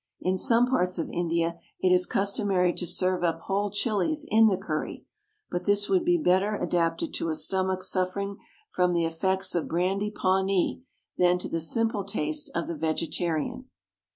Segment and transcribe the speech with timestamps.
[0.19, 4.57] In some parts of India it is customary to serve up whole chillies in the
[4.57, 5.05] curry,
[5.51, 8.37] but this would be better adapted to a stomach suffering
[8.71, 10.81] from the effects of brandy pawnee
[11.19, 13.65] than to the simple taste of the vegetarian.